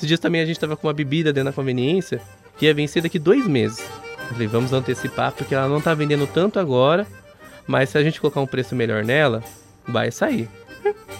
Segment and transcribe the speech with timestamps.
[0.00, 2.22] Esses dias também a gente tava com uma bebida dentro da conveniência
[2.56, 3.80] que ia vencer daqui dois meses.
[4.18, 7.06] Eu falei, vamos antecipar porque ela não tá vendendo tanto agora,
[7.66, 9.44] mas se a gente colocar um preço melhor nela,
[9.86, 10.48] vai sair.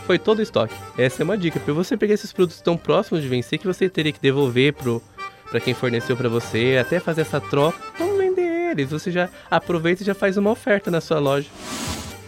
[0.07, 0.73] Foi todo o estoque.
[0.97, 1.61] Essa é uma dica.
[1.61, 5.03] Para você pegar esses produtos tão próximos de vencer que você teria que devolver pro
[5.51, 8.89] para quem forneceu para você, até fazer essa troca, vamos vender eles.
[8.91, 11.49] Você já aproveita e já faz uma oferta na sua loja.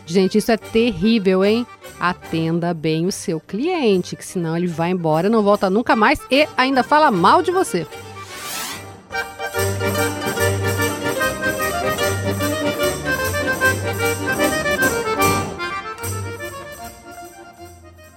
[0.04, 1.66] Gente, isso é terrível, hein?
[1.98, 6.48] Atenda bem o seu cliente, que senão ele vai embora, não volta nunca mais e
[6.56, 7.86] ainda fala mal de você.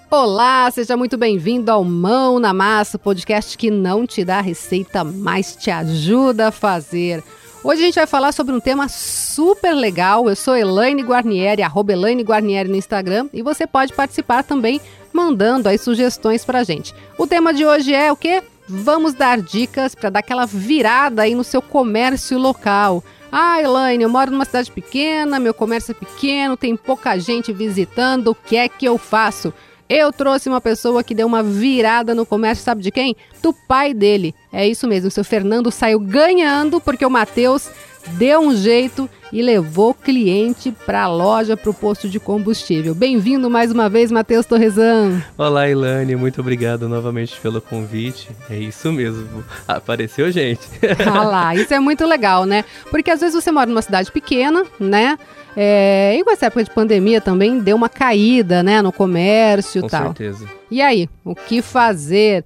[0.10, 5.56] Olá, seja muito bem-vindo ao Mão na Massa, podcast que não te dá receita, mas
[5.58, 7.22] te ajuda a fazer.
[7.66, 10.30] Hoje a gente vai falar sobre um tema super legal.
[10.30, 14.80] Eu sou Elaine Guarnieri, arroba Elaine Guarnieri no Instagram, e você pode participar também
[15.12, 16.94] mandando aí sugestões pra gente.
[17.18, 18.44] O tema de hoje é o quê?
[18.70, 23.04] Vamos dar dicas para dar aquela virada aí no seu comércio local.
[23.32, 28.28] Ah, Elaine, eu moro numa cidade pequena, meu comércio é pequeno, tem pouca gente visitando,
[28.28, 29.52] o que é que eu faço?
[29.88, 33.16] Eu trouxe uma pessoa que deu uma virada no comércio, sabe de quem?
[33.42, 34.34] Do pai dele.
[34.52, 37.70] É isso mesmo, o seu Fernando saiu ganhando porque o Matheus
[38.14, 42.96] deu um jeito e levou cliente para a loja, para o posto de combustível.
[42.96, 45.22] Bem-vindo mais uma vez, Matheus Torresan.
[45.38, 48.30] Olá, Ilane, muito obrigado novamente pelo convite.
[48.50, 50.68] É isso mesmo, apareceu gente.
[51.06, 52.66] ah lá, isso é muito legal, né?
[52.90, 55.18] Porque às vezes você mora numa cidade pequena, né?
[55.56, 59.90] É, e com essa época de pandemia também deu uma caída, né, no comércio e
[59.90, 60.02] tal.
[60.02, 60.50] Com certeza.
[60.70, 62.44] E aí, o que fazer?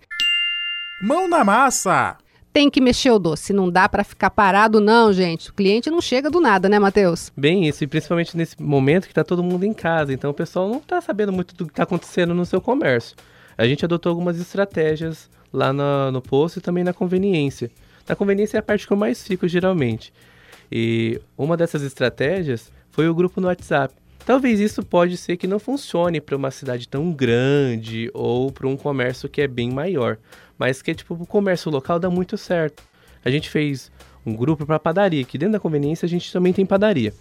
[1.02, 2.18] Mão na massa!
[2.52, 5.52] Tem que mexer o doce, não dá para ficar parado não, gente.
[5.52, 7.32] O cliente não chega do nada, né, Matheus?
[7.38, 10.68] Bem isso, e principalmente nesse momento que tá todo mundo em casa, então o pessoal
[10.68, 13.16] não tá sabendo muito do que tá acontecendo no seu comércio.
[13.58, 17.70] A gente adotou algumas estratégias lá no, no posto e também na conveniência.
[18.08, 20.12] Na conveniência é a parte que eu mais fico geralmente.
[20.72, 23.94] E uma dessas estratégias foi o grupo no WhatsApp.
[24.26, 28.78] Talvez isso pode ser que não funcione para uma cidade tão grande ou para um
[28.78, 30.18] comércio que é bem maior,
[30.58, 32.84] mas que tipo o comércio local dá muito certo.
[33.24, 33.92] A gente fez
[34.26, 37.14] um grupo para padaria, que dentro da conveniência a gente também tem padaria.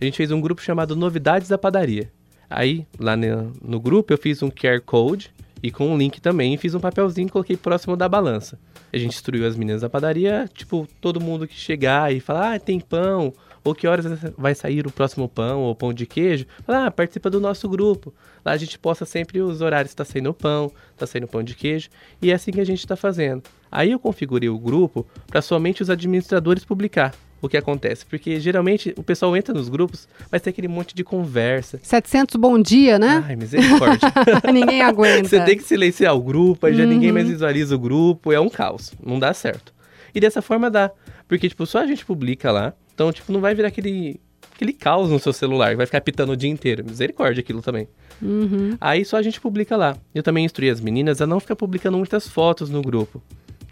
[0.00, 2.10] A gente fez um grupo chamado Novidades da Padaria.
[2.48, 6.74] Aí, lá no, grupo, eu fiz um QR Code e com um link também, fiz
[6.74, 8.58] um papelzinho e coloquei próximo da balança.
[8.92, 12.58] A gente instruiu as meninas da padaria, tipo, todo mundo que chegar e falar, ah,
[12.58, 13.32] tem pão,
[13.64, 14.04] ou que horas
[14.36, 18.12] vai sair o próximo pão ou pão de queijo, ah, participa do nosso grupo.
[18.44, 21.54] Lá a gente posta sempre os horários está saindo o pão, está saindo pão de
[21.54, 21.88] queijo,
[22.20, 23.42] e é assim que a gente está fazendo.
[23.72, 28.94] Aí eu configurei o grupo para somente os administradores publicar o que acontece, porque geralmente
[28.96, 31.78] o pessoal entra nos grupos, mas tem aquele monte de conversa.
[31.82, 33.22] 700 bom dia, né?
[33.26, 34.10] Ai, misericórdia.
[34.52, 35.28] ninguém aguenta.
[35.28, 36.78] Você tem que silenciar o grupo, aí uhum.
[36.78, 39.74] já ninguém mais visualiza o grupo, é um caos, não dá certo.
[40.14, 40.90] E dessa forma dá,
[41.28, 44.20] porque tipo, só a gente publica lá, então, tipo, não vai virar aquele,
[44.54, 46.84] aquele caos no seu celular, vai ficar pitando o dia inteiro.
[46.84, 47.88] Misericórdia aquilo também.
[48.22, 48.76] Uhum.
[48.80, 49.96] Aí só a gente publica lá.
[50.14, 53.20] Eu também instruí as meninas a não ficar publicando muitas fotos no grupo,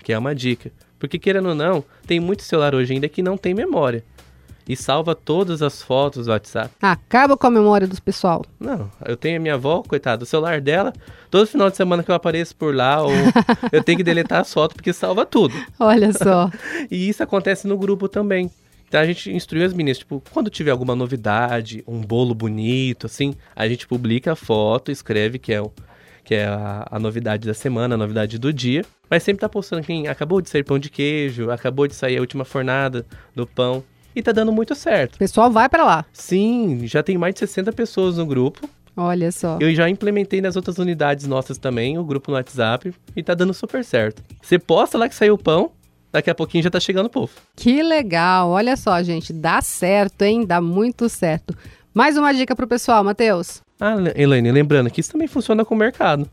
[0.02, 0.72] que é uma dica.
[0.98, 4.04] Porque, querendo ou não, tem muito celular hoje ainda que não tem memória.
[4.68, 6.70] E salva todas as fotos do WhatsApp.
[6.80, 8.44] Acaba com a memória dos pessoal.
[8.60, 10.92] Não, eu tenho a minha avó, coitada, o celular dela,
[11.28, 13.10] todo final de semana que eu apareço por lá, ou
[13.72, 15.52] eu tenho que deletar as fotos porque salva tudo.
[15.80, 16.48] Olha só.
[16.88, 18.48] e isso acontece no grupo também.
[18.92, 23.34] Então a gente instruiu as meninas, tipo, quando tiver alguma novidade, um bolo bonito, assim,
[23.56, 25.72] a gente publica a foto, escreve que é, o,
[26.22, 28.84] que é a, a novidade da semana, a novidade do dia.
[29.08, 32.20] Mas sempre tá postando quem acabou de sair pão de queijo, acabou de sair a
[32.20, 33.82] última fornada do pão.
[34.14, 35.14] E tá dando muito certo.
[35.14, 36.04] O pessoal vai para lá.
[36.12, 38.68] Sim, já tem mais de 60 pessoas no grupo.
[38.94, 39.56] Olha só.
[39.58, 43.54] Eu já implementei nas outras unidades nossas também, o grupo no WhatsApp, e tá dando
[43.54, 44.22] super certo.
[44.42, 45.72] Você posta lá que saiu o pão,
[46.12, 47.32] daqui a pouquinho já tá chegando o povo.
[47.56, 48.50] Que legal!
[48.50, 50.44] Olha só, gente, dá certo, hein?
[50.46, 51.56] Dá muito certo.
[51.94, 53.62] Mais uma dica pro pessoal, Matheus.
[53.80, 56.28] Ah, Elaine, lembrando que isso também funciona com o mercado.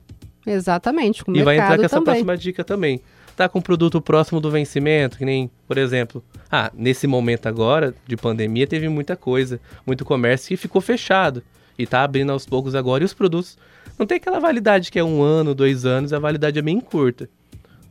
[0.46, 2.14] Exatamente, com o e mercado E vai entrar com essa também.
[2.14, 3.02] próxima dica também.
[3.36, 7.96] Tá com um produto próximo do vencimento, que nem, por exemplo, ah, nesse momento agora
[8.06, 11.42] de pandemia teve muita coisa, muito comércio que ficou fechado
[11.78, 13.58] e tá abrindo aos poucos agora e os produtos
[13.98, 17.30] não tem aquela validade que é um ano, dois anos, a validade é bem curta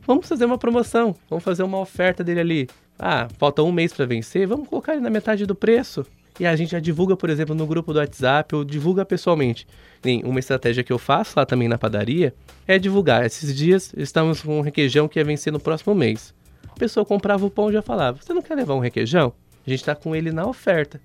[0.09, 2.69] vamos fazer uma promoção, vamos fazer uma oferta dele ali.
[2.97, 6.03] Ah, falta um mês para vencer, vamos colocar ele na metade do preço.
[6.39, 9.67] E a gente já divulga, por exemplo, no grupo do WhatsApp ou divulga pessoalmente.
[10.03, 12.33] Nem uma estratégia que eu faço lá também na padaria
[12.65, 13.23] é divulgar.
[13.23, 16.33] Esses dias estamos com um requeijão que ia vencer no próximo mês.
[16.67, 19.31] A pessoa comprava o pão e já falava: Você não quer levar um requeijão?
[19.67, 20.99] A gente está com ele na oferta.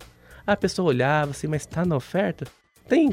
[0.47, 2.47] A pessoa olhava assim, mas está na oferta?
[2.89, 3.11] Tem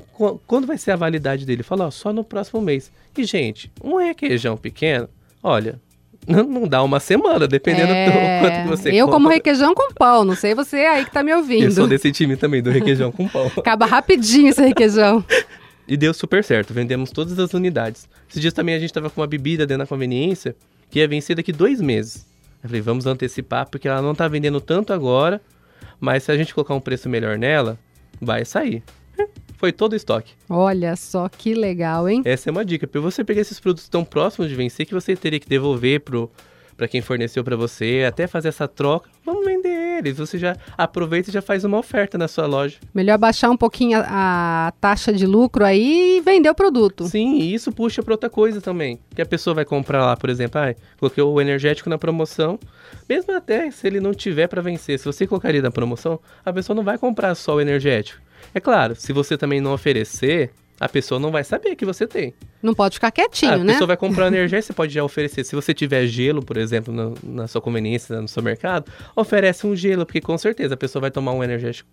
[0.48, 1.64] quando vai ser a validade dele?
[1.64, 2.90] Fala, ó, só no próximo mês.
[3.18, 5.10] E gente, um requeijão pequeno
[5.44, 5.80] Olha,
[6.28, 9.34] não, dá uma semana, dependendo É, do quanto que você Eu como compra.
[9.36, 11.72] requeijão com pão, não sei você aí que tá me Eu ouvindo.
[11.72, 13.52] sou desse time também, do requeijão com pão.
[13.58, 15.24] Acaba rapidinho esse requeijão.
[15.88, 18.08] E deu super certo, vendemos todas as unidades.
[18.30, 20.56] Esses dias também a gente tava com uma bebida dentro da conveniência
[20.90, 22.26] que ia vencer daqui dois meses.
[22.64, 25.42] Eu falei, vamos antecipar, porque ela não tá vendendo tanto agora,
[26.00, 27.78] mas se a gente colocar um preço melhor nela,
[28.22, 28.84] vai sair.
[29.62, 30.34] Foi todo o estoque.
[30.50, 32.24] Olha só que legal, hein?
[32.26, 32.88] Essa é uma dica.
[32.88, 36.32] Para você pegar esses produtos tão próximos de vencer que você teria que devolver pro
[36.76, 40.18] para quem forneceu para você, até fazer essa troca, vamos vender eles.
[40.18, 42.80] Você já aproveita e já faz uma oferta na sua loja.
[42.92, 47.06] Melhor baixar um pouquinho a, a taxa de lucro aí e vender o produto.
[47.06, 49.00] Sim, e isso puxa para outra coisa também.
[49.14, 52.58] Que a pessoa vai comprar lá, por exemplo, ah, coloquei o energético na promoção.
[53.08, 56.76] Mesmo até se ele não tiver para vencer, se você colocaria na promoção, a pessoa
[56.76, 58.31] não vai comprar só o energético.
[58.54, 62.34] É claro, se você também não oferecer, a pessoa não vai saber que você tem.
[62.62, 63.74] Não pode ficar quietinho, Ah, a né?
[63.74, 65.44] pessoa vai comprar energético, você pode já oferecer.
[65.44, 69.76] Se você tiver gelo, por exemplo, no- na sua conveniência, no seu mercado, oferece um
[69.76, 71.90] gelo, porque com certeza a pessoa vai tomar um energético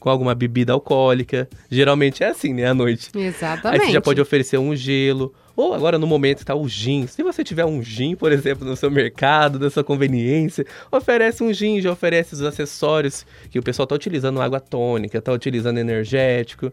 [0.00, 1.48] com alguma bebida alcoólica.
[1.70, 3.10] Geralmente é assim, né, à noite.
[3.16, 3.80] Exatamente.
[3.82, 5.32] Aí você já pode oferecer um gelo.
[5.56, 7.06] Ou agora no momento está o gin.
[7.06, 11.52] Se você tiver um gin, por exemplo, no seu mercado, na sua conveniência, oferece um
[11.52, 16.72] gin, já oferece os acessórios que o pessoal está utilizando água tônica, está utilizando energético.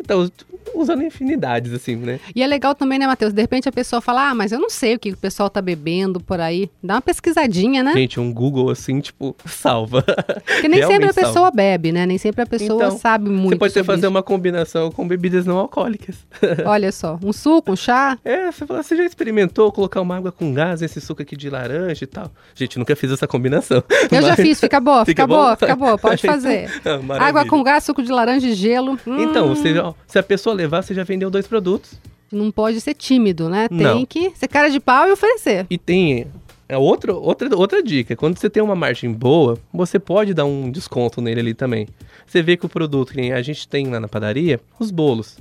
[0.00, 0.30] Então,
[0.74, 2.18] usando infinidades, assim, né?
[2.34, 3.32] E é legal também, né, Matheus?
[3.32, 5.62] De repente a pessoa fala, ah, mas eu não sei o que o pessoal tá
[5.62, 6.68] bebendo por aí.
[6.82, 7.92] Dá uma pesquisadinha, né?
[7.92, 10.02] Gente, um Google assim, tipo, salva.
[10.44, 12.06] Porque nem sempre a realmente pessoa bebe, né?
[12.06, 15.46] Nem sempre a pessoa Então, sabe muito Você pode sobre fazer uma combinação com bebidas
[15.46, 16.16] não alcoólicas.
[16.16, 16.26] isso.
[16.66, 18.18] Olha só, um suco, um chá.
[18.24, 21.48] É, você fala, você já experimentou colocar uma água com gás, esse suco aqui de
[21.50, 22.30] laranja e tal?
[22.54, 23.82] Gente, nunca fiz essa combinação.
[24.10, 25.34] Eu já Mas- fiz, fica boa, fica, Fica bom?
[25.36, 26.68] boa, fica boa, pode fazer.
[26.84, 27.24] Ah.
[27.26, 28.98] Água com gás, suco de laranja e gelo.
[29.06, 29.72] Hum, Então, você,
[30.06, 32.00] se a pessoa levar, você já vendeu dois produtos.
[32.30, 33.68] Não pode ser tímido, né?
[33.68, 34.06] Tem Não.
[34.06, 35.66] que ser cara de pau e oferecer.
[35.68, 36.26] E tem
[36.68, 38.16] é outro, outra, outra dica.
[38.16, 41.86] Quando você tem uma margem boa, você pode dar um desconto nele ali também.
[42.26, 45.36] Você vê que o produto que a gente tem lá na padaria, os bolos.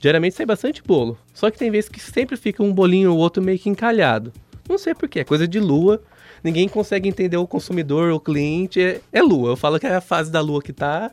[0.00, 1.16] Geralmente sai bastante bolo.
[1.34, 4.32] Só que tem vezes que sempre fica um bolinho ou outro meio que encalhado.
[4.68, 6.02] Não sei porquê, é coisa de lua.
[6.42, 8.80] Ninguém consegue entender o consumidor, o cliente.
[8.80, 9.50] É, é lua.
[9.50, 11.10] Eu falo que é a fase da lua que tá.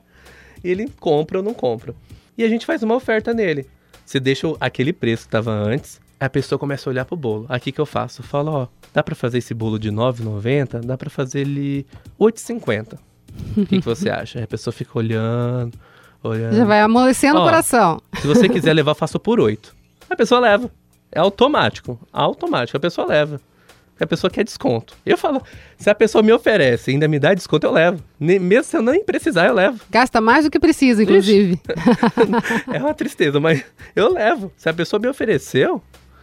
[0.64, 1.94] E ele compra ou não compra.
[2.40, 3.68] E a gente faz uma oferta nele.
[4.06, 7.46] Você deixa o- aquele preço que tava antes, a pessoa começa a olhar pro bolo.
[7.50, 8.22] Aqui que eu faço?
[8.22, 10.80] Eu falo, ó, dá pra fazer esse bolo de R$ 9,90?
[10.80, 12.98] Dá pra fazer ele R$ 8,50.
[13.58, 14.40] O que, que você acha?
[14.40, 15.78] Aí a pessoa fica olhando,
[16.24, 16.56] olhando.
[16.56, 17.46] Já vai amolecendo o Ó.
[17.46, 18.02] coração.
[18.22, 19.76] Se você quiser levar, faça por 8.
[20.10, 20.72] A pessoa leva.
[21.12, 22.00] É automático.
[22.12, 22.78] Automático.
[22.78, 23.40] A pessoa leva.
[24.00, 24.96] A pessoa quer desconto.
[25.06, 25.42] Eu falo,
[25.78, 28.02] se a pessoa me oferece e ainda me dá desconto, eu levo.
[28.20, 29.80] Nem- mesmo se eu nem precisar, eu levo.
[29.90, 31.60] Gasta mais do que precisa, inclusive.
[32.74, 33.64] É uma tristeza, mas
[33.96, 34.52] eu levo.
[34.56, 35.82] Se a pessoa me ofereceu,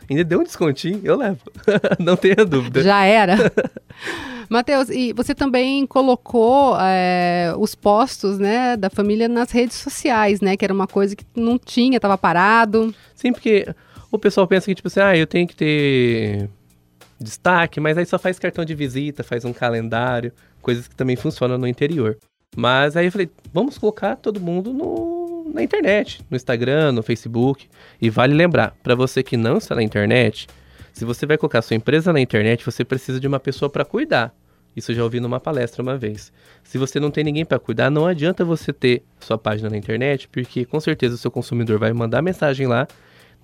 [0.08, 1.40] ainda deu um descontinho, eu levo.
[1.98, 2.82] Não tenha dúvida.
[2.82, 3.36] Já era.
[4.48, 10.56] Matheus, e você também colocou é, os postos né, da família nas redes sociais, né?
[10.56, 12.94] Que era uma coisa que não tinha, estava parado.
[13.14, 13.66] Sim, porque
[14.10, 16.48] o pessoal pensa que, tipo assim, ah, eu tenho que ter
[17.20, 21.58] destaque, mas aí só faz cartão de visita, faz um calendário, coisas que também funcionam
[21.58, 22.16] no interior.
[22.56, 27.68] Mas aí eu falei, vamos colocar todo mundo no, na internet, no Instagram, no Facebook.
[28.00, 30.46] E vale lembrar, para você que não está na internet,
[30.92, 34.34] se você vai colocar sua empresa na internet, você precisa de uma pessoa para cuidar.
[34.74, 36.30] Isso eu já ouvi numa palestra uma vez.
[36.62, 40.28] Se você não tem ninguém para cuidar, não adianta você ter sua página na internet,
[40.28, 42.86] porque com certeza o seu consumidor vai mandar mensagem lá,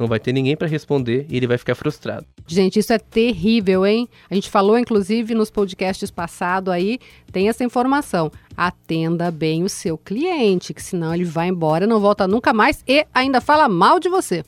[0.02, 2.26] não vai ter ninguém para responder e ele vai ficar frustrado.
[2.46, 4.08] Gente, isso é terrível, hein?
[4.28, 6.98] A gente falou, inclusive, nos podcasts passados aí,
[7.30, 8.30] tem essa informação.
[8.56, 13.06] Atenda bem o seu cliente, que senão ele vai embora, não volta nunca mais e
[13.14, 14.44] ainda fala mal de você.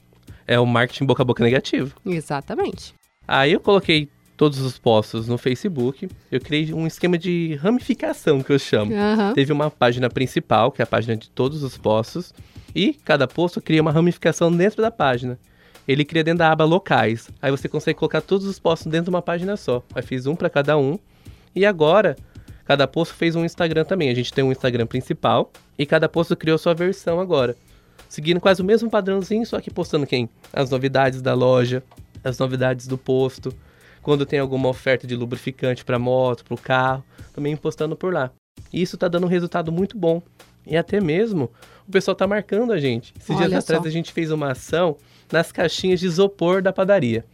[0.46, 1.94] É o marketing boca a boca negativo.
[2.04, 2.92] Exatamente.
[3.26, 8.52] Aí eu coloquei todos os posts no Facebook, eu criei um esquema de ramificação que
[8.52, 8.92] eu chamo.
[8.92, 9.32] Aham.
[9.32, 12.34] Teve uma página principal, que é a página de todos os posts,
[12.74, 15.38] e cada post cria uma ramificação dentro da página.
[15.86, 17.30] Ele cria dentro da aba locais.
[17.40, 19.82] Aí você consegue colocar todos os posts dentro de uma página só.
[19.94, 20.98] Aí fiz um para cada um.
[21.54, 22.16] E agora,
[22.64, 24.08] cada post fez um Instagram também.
[24.08, 27.54] A gente tem um Instagram principal e cada post criou sua versão agora.
[28.08, 30.28] Seguindo quase o mesmo padrãozinho, só que postando quem?
[30.52, 31.82] As novidades da loja,
[32.22, 33.54] as novidades do posto,
[34.02, 37.04] quando tem alguma oferta de lubrificante para moto, para o carro,
[37.34, 38.30] também postando por lá.
[38.72, 40.22] E isso tá dando um resultado muito bom.
[40.66, 41.50] E até mesmo
[41.86, 43.12] o pessoal tá marcando a gente.
[43.18, 43.88] Esses Olha dias atrás só.
[43.88, 44.96] a gente fez uma ação
[45.30, 47.24] nas caixinhas de isopor da padaria.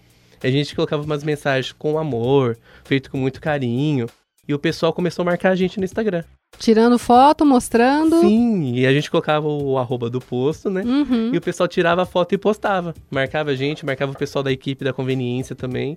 [0.43, 4.07] A gente colocava umas mensagens com amor, feito com muito carinho.
[4.49, 6.25] E o pessoal começou a marcar a gente no Instagram.
[6.59, 8.21] Tirando foto, mostrando.
[8.21, 10.83] Sim, e a gente colocava o arroba do posto, né?
[10.83, 11.31] Uhum.
[11.33, 12.93] E o pessoal tirava a foto e postava.
[13.11, 15.97] Marcava a gente, marcava o pessoal da equipe da conveniência também.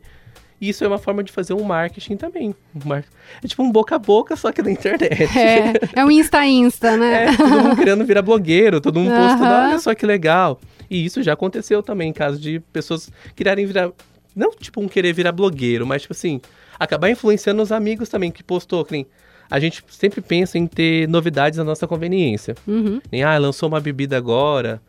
[0.70, 2.55] Isso é uma forma de fazer um marketing também.
[2.74, 2.93] Um.
[2.93, 3.03] É
[3.46, 5.38] tipo um boca a boca, só que na internet.
[5.38, 7.25] É, é um Insta-Insta, né?
[7.25, 10.60] É, todo mundo querendo virar blogueiro, todo mundo postando, olha só que legal.
[10.89, 13.91] E isso já aconteceu também em caso de pessoas quererem virar.
[14.34, 16.39] Não tipo um querer virar blogueiro, mas tipo assim,
[16.79, 19.08] acabar influenciando os amigos também que postou, que nem,
[19.50, 22.55] a gente sempre pensa em ter novidades na nossa conveniência.
[22.65, 23.01] Uhum.
[23.25, 24.82] Ah, lançou uma bebida agora,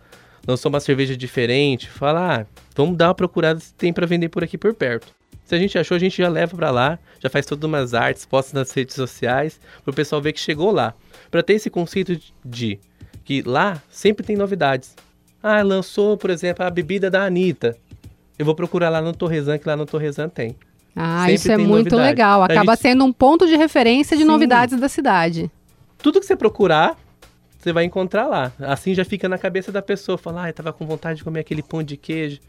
[0.47, 1.91] lançou uma cerveja diferente.
[1.91, 5.13] Fala, ah, vamos dar uma procurada se tem para vender por aqui por perto.
[5.45, 8.25] Se a gente achou, a gente já leva para lá, já faz todas umas artes,
[8.25, 10.95] posta nas redes sociais, para o pessoal ver que chegou lá.
[11.31, 12.79] Para ter esse conceito de
[13.25, 14.95] que lá sempre tem novidades.
[15.43, 17.77] Ah, lançou, por exemplo, a bebida da Anitta.
[18.39, 20.57] Eu vou procurar lá no Torresan, que lá no Torresan tem.
[20.97, 22.03] Ah, Sempre isso é muito novidade.
[22.03, 22.43] legal.
[22.43, 24.29] Acaba gente- sendo um ponto de referência de Sim.
[24.29, 25.51] novidades da cidade.
[25.99, 26.97] Tudo que você procurar,
[27.59, 28.53] você vai encontrar lá.
[28.61, 30.17] Assim já fica na cabeça da pessoa.
[30.17, 32.41] Falar, ah, eu tava com vontade de comer aquele pão de queijo,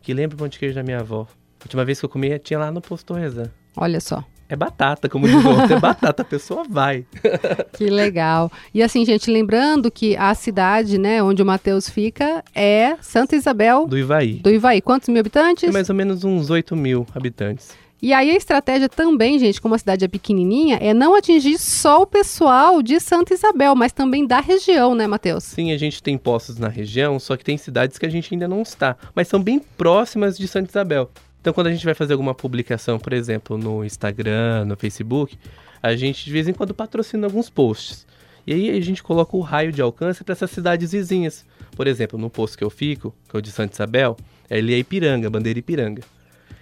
[0.00, 1.26] que lembra o pão de queijo da minha avó.
[1.60, 3.50] A última vez que eu comi, tinha lá no posto Torresan.
[3.76, 4.24] Olha só.
[4.48, 5.74] É batata, como diz o outro.
[5.74, 7.04] É batata, a pessoa vai.
[7.76, 8.50] Que legal.
[8.72, 13.86] E assim, gente, lembrando que a cidade, né, onde o Matheus fica é Santa Isabel
[13.86, 14.34] Do Ivaí.
[14.36, 14.80] do Ivaí.
[14.80, 15.60] Quantos mil habitantes?
[15.62, 17.76] Tem mais ou menos uns 8 mil habitantes.
[18.00, 22.02] E aí a estratégia também, gente, como a cidade é pequenininha, é não atingir só
[22.02, 25.42] o pessoal de Santa Isabel, mas também da região, né, Matheus?
[25.42, 28.46] Sim, a gente tem postos na região, só que tem cidades que a gente ainda
[28.46, 31.10] não está, mas são bem próximas de Santa Isabel.
[31.48, 35.38] Então, quando a gente vai fazer alguma publicação, por exemplo, no Instagram, no Facebook,
[35.82, 38.06] a gente de vez em quando patrocina alguns posts.
[38.46, 41.46] E aí a gente coloca o raio de alcance para essas cidades vizinhas.
[41.74, 44.14] Por exemplo, no posto que eu fico, que é o de Santa Isabel,
[44.50, 46.02] ele é Ipiranga, bandeira Ipiranga.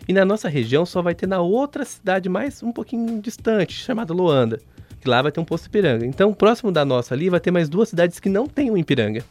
[0.07, 4.15] E na nossa região só vai ter na outra cidade mais um pouquinho distante, chamada
[4.15, 4.61] Luanda.
[5.01, 6.07] Que lá vai ter um posto Ipiranga.
[6.07, 9.25] Então, próximo da nossa ali, vai ter mais duas cidades que não tem um Ipiranga.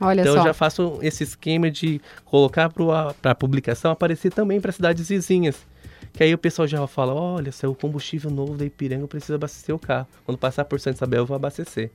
[0.00, 0.40] Olha então só.
[0.40, 5.56] eu já faço esse esquema de colocar para a publicação aparecer também para cidades vizinhas.
[6.12, 9.08] Que aí o pessoal já fala, olha, se é o combustível novo da Ipiranga, eu
[9.08, 10.06] preciso abastecer o carro.
[10.24, 11.90] Quando passar por Santa Isabel, eu vou abastecer.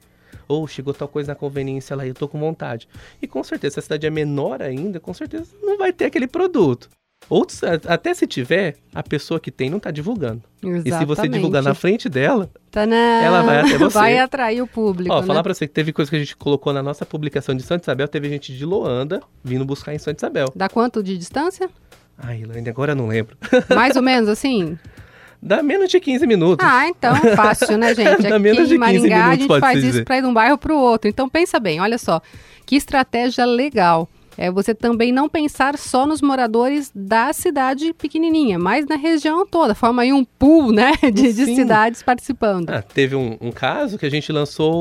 [0.47, 2.87] Ou chegou tal coisa na conveniência lá e eu tô com vontade.
[3.21, 6.27] E com certeza, se a cidade é menor ainda, com certeza não vai ter aquele
[6.27, 6.89] produto.
[7.29, 10.41] Ou se- até se tiver, a pessoa que tem não tá divulgando.
[10.85, 12.95] E se você divulgar na frente dela, Tadã!
[12.95, 13.93] ela vai até você.
[13.97, 15.27] Vai atrair o público, Ó, né?
[15.27, 17.83] falar pra você que teve coisa que a gente colocou na nossa publicação de Santa
[17.85, 20.51] Isabel, teve gente de Loanda vindo buscar em Santa Isabel.
[20.55, 21.69] Dá quanto de distância?
[22.17, 23.35] Ai, Elaine, agora eu não lembro.
[23.73, 24.77] Mais ou menos assim?
[25.41, 26.65] Dá menos de 15 minutos.
[26.65, 28.21] Ah, então fácil, né, gente?
[28.23, 30.21] Dá Aqui menos de em 15 Maringá a minutos, gente pode-se faz isso para ir
[30.21, 31.09] de um bairro para o outro.
[31.09, 32.21] Então pensa bem, olha só,
[32.65, 34.07] que estratégia legal.
[34.37, 39.75] É você também não pensar só nos moradores da cidade pequenininha, mas na região toda.
[39.75, 42.69] Forma aí um pool, né, de, de cidades participando.
[42.69, 44.73] Ah, teve um, um caso que a gente lançou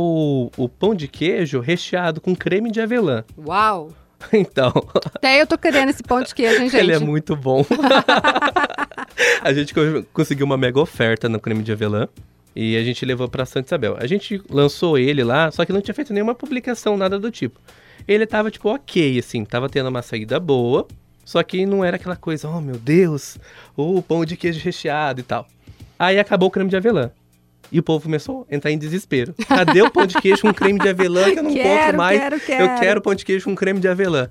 [0.56, 3.24] o, o pão de queijo recheado com creme de avelã.
[3.38, 3.90] Uau!
[4.32, 4.72] Então,
[5.16, 6.78] Até eu tô querendo esse pão de queijo, hein, gente?
[6.80, 7.64] ele é muito bom.
[9.42, 9.80] a gente co-
[10.12, 12.08] conseguiu uma mega oferta no creme de avelã.
[12.54, 13.96] E a gente levou pra Santa Isabel.
[13.98, 17.58] A gente lançou ele lá, só que não tinha feito nenhuma publicação, nada do tipo.
[18.06, 20.86] Ele tava, tipo, ok, assim, tava tendo uma saída boa.
[21.24, 23.38] Só que não era aquela coisa, oh meu Deus,
[23.76, 25.46] o pão de queijo recheado e tal.
[25.98, 27.10] Aí acabou o creme de avelã.
[27.70, 29.32] E o povo começou a entrar em desespero.
[29.48, 32.20] Cadê o pão de queijo com creme de avelã que eu não Quero, encontro mais?
[32.20, 32.80] quero, Eu quero.
[32.80, 34.28] quero pão de queijo com creme de avelã.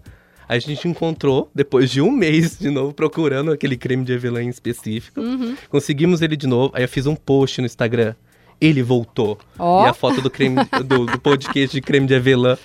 [0.49, 4.49] A gente encontrou, depois de um mês de novo, procurando aquele creme de avelã em
[4.49, 5.21] específico.
[5.21, 5.55] Uhum.
[5.69, 6.73] Conseguimos ele de novo.
[6.75, 8.13] Aí eu fiz um post no Instagram.
[8.59, 9.39] Ele voltou.
[9.57, 9.85] Ó.
[9.85, 12.57] E a foto do creme do, do pão de queijo de creme de avelã.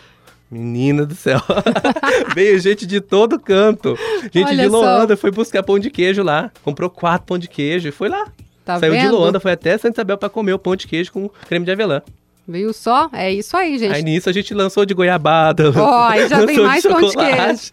[0.51, 1.41] Menina do céu.
[2.35, 3.97] Veio gente de todo canto.
[4.33, 4.81] Gente Olha de só.
[4.81, 6.51] Loanda foi buscar pão de queijo lá.
[6.63, 8.27] Comprou quatro pão de queijo e foi lá.
[8.65, 9.17] Tá Saiu de vendo?
[9.17, 12.03] Loanda, foi até Santa Isabel pra comer o pão de queijo com creme de avelã.
[12.49, 13.11] Viu só?
[13.13, 13.93] É isso aí, gente.
[13.93, 15.73] Aí nisso a gente lançou de goiabada.
[15.77, 17.73] Ó, aí já vem lançou mais pão de queijo.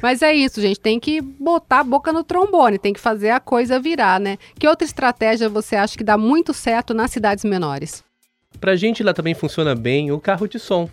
[0.00, 0.80] Mas é isso, gente.
[0.80, 4.38] Tem que botar a boca no trombone, tem que fazer a coisa virar, né?
[4.58, 8.02] Que outra estratégia você acha que dá muito certo nas cidades menores?
[8.58, 10.88] Pra gente lá também funciona bem o carro de som.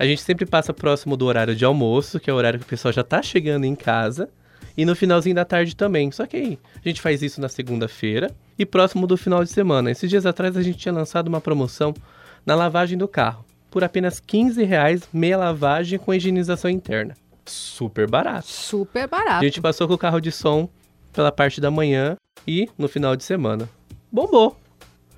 [0.00, 2.68] A gente sempre passa próximo do horário de almoço, que é o horário que o
[2.68, 4.30] pessoal já tá chegando em casa,
[4.74, 6.10] e no finalzinho da tarde também.
[6.10, 9.90] Só que aí, a gente faz isso na segunda-feira e próximo do final de semana.
[9.90, 11.92] Esses dias atrás a gente tinha lançado uma promoção
[12.46, 13.44] na lavagem do carro.
[13.70, 17.14] Por apenas 15 reais, meia lavagem com higienização interna.
[17.44, 18.46] Super barato.
[18.46, 19.44] Super A barato.
[19.44, 20.66] gente passou com o carro de som
[21.12, 22.16] pela parte da manhã
[22.48, 23.68] e no final de semana.
[24.10, 24.58] Bombou.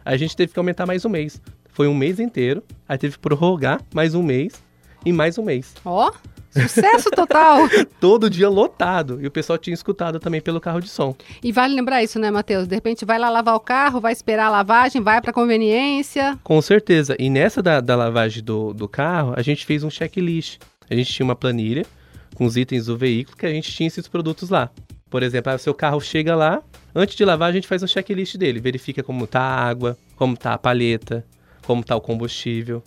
[0.05, 1.41] A gente teve que aumentar mais um mês.
[1.69, 4.61] Foi um mês inteiro, aí teve que prorrogar mais um mês
[5.05, 5.75] e mais um mês.
[5.85, 6.13] Ó,
[6.51, 7.69] sucesso total.
[8.01, 9.21] Todo dia lotado.
[9.21, 11.15] E o pessoal tinha escutado também pelo carro de som.
[11.43, 12.67] e vale lembrar isso, né, Matheus?
[12.67, 16.39] De repente vai lá lavar o carro, vai esperar a lavagem, vai pra conveniência.
[16.43, 17.17] Com certeza.
[17.19, 20.59] E nessa da, da lavagem do, do carro, a gente fez um checklist.
[20.89, 21.87] A gente tinha uma planilha
[22.35, 24.71] com os itens do veículo que a gente tinha esses produtos lá.
[25.11, 26.63] Por exemplo, ah, o seu carro chega lá,
[26.95, 30.35] antes de lavar a gente faz um checklist dele, verifica como tá a água, como
[30.37, 31.25] tá a palheta,
[31.67, 32.83] como tá o combustível,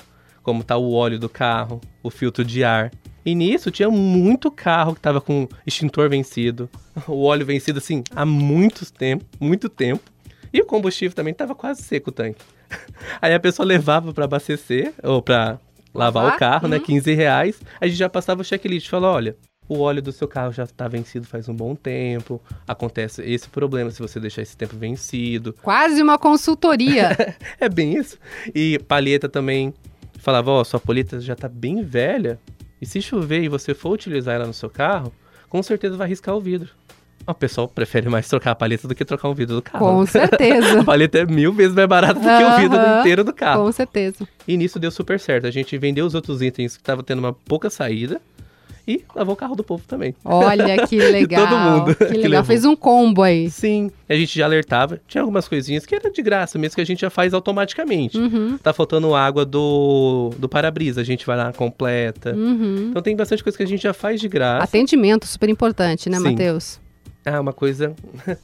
[0.46, 2.92] como tá o óleo do carro, o filtro de ar.
[3.26, 6.70] E nisso tinha muito carro que tava com extintor vencido,
[7.08, 10.04] o óleo vencido assim há muito tempo, muito tempo.
[10.54, 12.46] E o combustível também tava quase seco o tanque.
[13.20, 15.60] Aí a pessoa levava para abastecer ou para
[15.94, 16.36] lavar Lavar?
[16.36, 16.84] o carro, né, Uhum.
[16.84, 17.60] 15 reais.
[17.82, 19.36] A gente já passava o checklist, falou, olha,
[19.68, 22.40] o óleo do seu carro já está vencido faz um bom tempo.
[22.68, 25.54] Acontece esse problema se você deixar esse tempo vencido.
[25.62, 27.10] Quase uma consultoria.
[27.60, 28.18] É bem isso.
[28.54, 29.74] E palheta também.
[30.20, 32.40] Falava, ó, sua palheta já tá bem velha.
[32.82, 35.14] E se chover e você for utilizar ela no seu carro,
[35.50, 36.70] com certeza vai riscar o vidro.
[37.28, 39.86] O pessoal prefere mais trocar a palheta do que trocar o vidro do carro.
[39.86, 40.06] Com né?
[40.06, 40.82] certeza.
[40.82, 43.64] A palheta é mil vezes mais barata do que o vidro inteiro do carro.
[43.64, 44.28] Com certeza.
[44.48, 45.48] E nisso deu super certo.
[45.48, 48.22] A gente vendeu os outros itens que estavam tendo uma pouca saída
[48.88, 50.14] e lavou o carro do povo também.
[50.24, 51.48] Olha que legal.
[51.48, 52.44] Todo mundo Que legal.
[52.44, 53.50] Fez um combo aí.
[53.50, 53.90] Sim.
[54.08, 55.00] A gente já alertava.
[55.08, 58.18] Tinha algumas coisinhas que era de graça mesmo, que a gente já faz automaticamente.
[58.18, 58.58] Uhum.
[58.58, 62.36] Tá faltando água do, do para-brisa, a gente vai lá, completa.
[62.36, 62.88] Uhum.
[62.90, 64.64] Então tem bastante coisa que a gente já faz de graça.
[64.64, 66.20] Atendimento, super importante, né.
[66.20, 66.80] Matheus?
[67.26, 67.96] Ah, uma coisa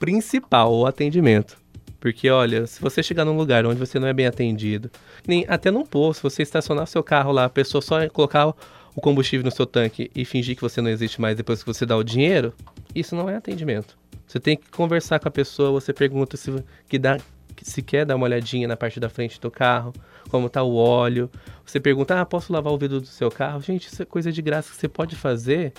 [0.00, 1.56] principal, o atendimento.
[2.00, 4.90] Porque, olha, se você chegar num lugar onde você não é bem atendido,
[5.26, 8.52] nem até num posto, você estacionar seu carro lá, a pessoa só colocar
[8.94, 11.84] o combustível no seu tanque e fingir que você não existe mais depois que você
[11.84, 12.52] dá o dinheiro,
[12.94, 13.96] isso não é atendimento.
[14.26, 16.52] Você tem que conversar com a pessoa, você pergunta se,
[16.88, 17.18] que dá,
[17.62, 19.92] se quer dar uma olhadinha na parte da frente do carro,
[20.28, 21.30] como tá o óleo.
[21.64, 23.60] Você pergunta, ah, posso lavar o vidro do seu carro?
[23.60, 25.72] Gente, isso é coisa de graça que você pode fazer.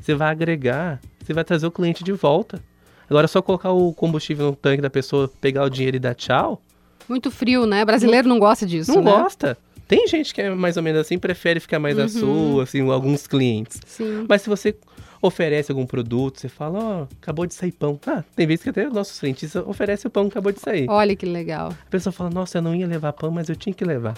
[0.00, 2.62] Você vai agregar, você vai trazer o cliente de volta.
[3.10, 6.62] Agora, só colocar o combustível no tanque da pessoa, pegar o dinheiro e dar tchau,
[7.08, 7.84] Muito frio, né?
[7.84, 9.10] Brasileiro não gosta disso, não né?
[9.10, 9.56] gosta.
[9.88, 12.08] Tem gente que é mais ou menos assim, prefere ficar mais Uhum.
[12.08, 13.80] sua, assim, alguns clientes.
[13.86, 14.26] Sim.
[14.28, 14.76] Mas se você
[15.20, 17.98] oferece algum produto, você fala, ó, acabou de sair pão.
[18.06, 20.86] Ah, tem vezes que até os nossos frentistas oferecem o pão que acabou de sair.
[20.88, 21.70] Olha que legal.
[21.86, 24.14] A pessoa fala, nossa, eu não ia levar pão, mas eu tinha que levar.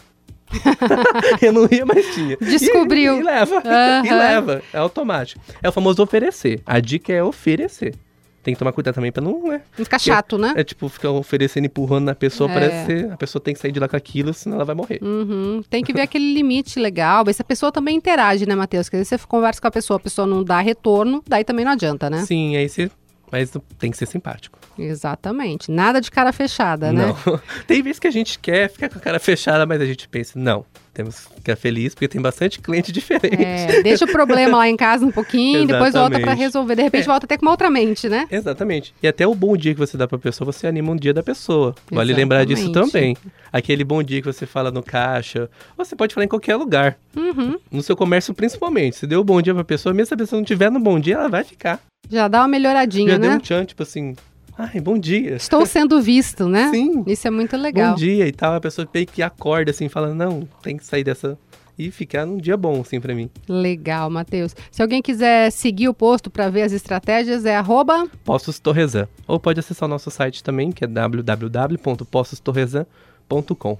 [1.41, 2.37] eu não ia, mas tinha.
[2.37, 3.17] Descobriu.
[3.17, 3.63] E, e leva.
[3.65, 4.03] Aham.
[4.07, 4.63] E leva.
[4.73, 5.41] É automático.
[5.63, 6.61] É o famoso oferecer.
[6.67, 7.95] A dica é oferecer.
[8.43, 9.61] Tem que tomar cuidado também pra não, né?
[9.77, 10.55] Não fica chato, né?
[10.57, 12.55] É tipo, ficar oferecendo, empurrando na pessoa, É.
[12.55, 14.99] parece ser, a pessoa tem que sair de lá com aquilo, senão ela vai morrer.
[15.03, 15.63] Uhum.
[15.69, 18.89] Tem que ver aquele limite legal, se a pessoa também interage, né, Matheus?
[18.89, 22.09] Porque você conversa com a pessoa, a pessoa não dá retorno, daí também não adianta,
[22.09, 22.25] né?
[22.25, 22.91] Sim, aí você.
[23.31, 24.59] Mas tem que ser simpático.
[24.77, 25.71] Exatamente.
[25.71, 27.07] Nada de cara fechada, né?
[27.07, 27.41] Não.
[27.67, 30.33] Tem vezes que a gente quer ficar com a cara fechada, mas a gente pensa,
[30.37, 33.43] não, temos que ficar feliz porque tem bastante cliente diferente.
[33.43, 36.39] É, deixa o problema lá em casa um pouquinho, depois volta pra Exatamente.
[36.41, 36.77] resolver.
[36.77, 37.07] De repente É.
[37.07, 38.27] volta até com uma outra mente, né?
[38.31, 38.95] Exatamente.
[39.03, 41.23] E até o bom dia que você dá pra pessoa, você anima um dia da
[41.23, 41.75] pessoa.
[41.91, 42.91] Vale lembrar disso Exatamente.
[42.93, 43.17] também.
[43.53, 46.97] Aquele bom dia que você fala no caixa, você pode falar em qualquer lugar.
[47.17, 47.57] Uhum.
[47.71, 48.97] No seu comércio, principalmente.
[48.97, 50.99] Se deu um bom dia pra pessoa, mesmo se a pessoa não tiver no bom
[51.01, 51.81] dia, ela vai ficar.
[52.11, 53.37] Já dá uma melhoradinha, Já deu né?
[53.37, 54.15] um tchan, tipo assim,
[54.61, 55.37] ai, bom dia.
[55.37, 56.71] Estou sendo visto, né?
[56.75, 57.05] Sim.
[57.07, 57.91] Isso é muito legal.
[57.91, 58.55] Bom dia e tal.
[58.55, 61.39] A pessoa meio que acorda assim, fala, não, tem que sair dessa.
[61.79, 63.31] E ficar num dia bom, assim, pra mim.
[63.49, 64.55] Legal, Matheus.
[64.71, 68.07] Se alguém quiser seguir o posto para ver as estratégias, é arroba.
[68.23, 69.09] Postos Torresan.
[69.27, 73.79] Ou pode acessar o nosso site também, que é www.postostorresan.com.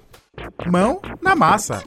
[0.65, 1.83] Mão na massa.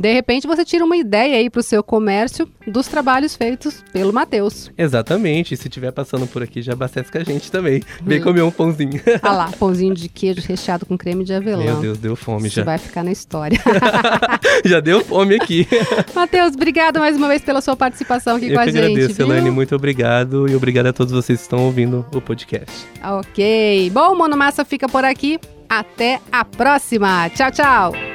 [0.00, 4.70] De repente você tira uma ideia aí pro seu comércio dos trabalhos feitos pelo Matheus.
[4.76, 5.56] Exatamente.
[5.56, 7.82] Se estiver passando por aqui, já abastece com a gente também.
[8.02, 8.22] Vem Hum.
[8.24, 9.00] comer um pãozinho.
[9.22, 11.62] Ah lá, pãozinho de queijo recheado com creme de avelã.
[11.64, 12.64] Meu Deus, deu fome Isso já.
[12.64, 13.58] vai ficar na história.
[14.64, 15.66] já deu fome aqui.
[16.14, 18.84] Matheus, obrigado mais uma vez pela sua participação aqui Eu com a que gente.
[18.84, 19.26] agradeço, viu?
[19.26, 19.50] Elaine.
[19.50, 20.48] Muito obrigado.
[20.48, 22.86] E obrigado a todos vocês que estão ouvindo o podcast.
[23.02, 23.90] Ok.
[23.90, 25.38] Bom, o Monomassa fica por aqui.
[25.68, 27.28] Até a próxima.
[27.30, 28.13] Tchau, tchau.